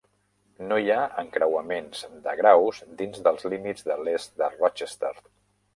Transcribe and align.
No 0.69 0.77
hi 0.83 0.87
ha 0.95 1.01
encreuaments 1.23 2.01
de 2.25 2.33
graus 2.41 2.83
dins 3.03 3.23
dels 3.29 3.49
límits 3.55 3.91
de 3.93 4.03
l'est 4.09 4.37
de 4.45 4.53
Rochester. 4.59 5.17